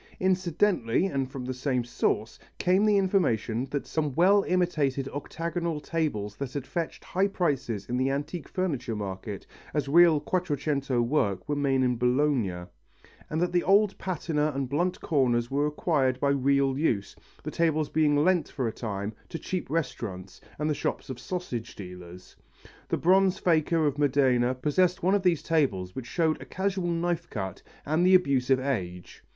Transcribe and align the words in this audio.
Incidentally 0.19 1.05
and 1.05 1.29
from 1.31 1.45
the 1.45 1.53
same 1.53 1.83
source 1.83 2.39
came 2.57 2.85
the 2.85 2.97
information 2.97 3.65
that 3.69 3.85
some 3.85 4.15
well 4.15 4.43
imitated 4.47 5.07
octagonal 5.09 5.79
tables 5.79 6.35
that 6.37 6.51
had 6.53 6.65
fetched 6.65 7.03
high 7.03 7.27
prices 7.27 7.85
in 7.87 7.97
the 7.97 8.09
antique 8.09 8.47
furniture 8.49 8.95
market 8.95 9.45
as 9.75 9.87
real 9.87 10.19
Quattrocento 10.19 10.99
work 11.03 11.47
were 11.47 11.55
made 11.55 11.83
in 11.83 11.97
Bologna, 11.97 12.63
and 13.29 13.39
that 13.39 13.51
the 13.51 13.61
old 13.63 13.95
patina 13.99 14.51
and 14.55 14.67
blunt 14.69 14.99
corners 15.01 15.51
were 15.51 15.67
acquired 15.67 16.19
by 16.19 16.29
real 16.29 16.79
use, 16.79 17.15
the 17.43 17.51
tables 17.51 17.87
being 17.87 18.15
lent 18.15 18.49
for 18.49 18.67
a 18.67 18.71
time 18.73 19.13
to 19.29 19.37
cheap 19.37 19.69
restaurants 19.69 20.41
and 20.57 20.67
the 20.67 20.73
shops 20.73 21.11
of 21.11 21.19
sausage 21.19 21.75
dealers. 21.75 22.35
The 22.89 22.97
bronze 22.97 23.37
faker 23.37 23.85
of 23.85 23.99
Modena 23.99 24.55
possessed 24.55 25.03
one 25.03 25.13
of 25.13 25.21
these 25.21 25.43
tables 25.43 25.93
which 25.95 26.07
showed 26.07 26.41
a 26.41 26.45
casual 26.45 26.89
knife 26.89 27.29
cut 27.29 27.61
and 27.85 28.03
the 28.03 28.15
abuse 28.15 28.49
of 28.49 28.59
age. 28.59 29.23